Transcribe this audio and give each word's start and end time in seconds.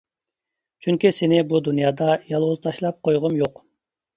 چۈنكى 0.85 1.11
سېنى 1.17 1.43
بۇ 1.51 1.61
دۇنيادا 1.67 2.09
يالغۇز 2.33 2.65
تاشلاپ 2.67 2.99
قويغۇم 3.09 3.37
يوق. 3.45 3.67